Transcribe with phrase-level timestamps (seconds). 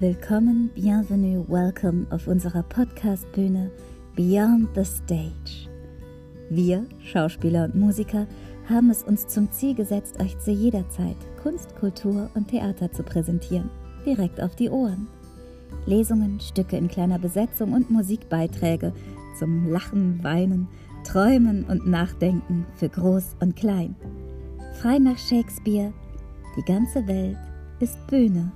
[0.00, 3.68] Willkommen, bienvenue, welcome auf unserer Podcast-Bühne
[4.14, 5.68] Beyond the Stage.
[6.50, 8.28] Wir, Schauspieler und Musiker,
[8.68, 13.02] haben es uns zum Ziel gesetzt, euch zu jeder Zeit Kunst, Kultur und Theater zu
[13.02, 13.70] präsentieren,
[14.06, 15.08] direkt auf die Ohren.
[15.84, 18.92] Lesungen, Stücke in kleiner Besetzung und Musikbeiträge
[19.36, 20.68] zum Lachen, Weinen,
[21.02, 23.96] Träumen und Nachdenken für Groß und Klein.
[24.74, 25.92] Frei nach Shakespeare,
[26.56, 27.36] die ganze Welt
[27.80, 28.52] ist Bühne.